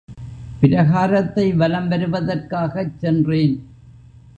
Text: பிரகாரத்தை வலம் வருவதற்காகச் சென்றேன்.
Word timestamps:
பிரகாரத்தை 0.61 1.45
வலம் 1.55 1.91
வருவதற்காகச் 1.91 2.97
சென்றேன். 2.97 3.55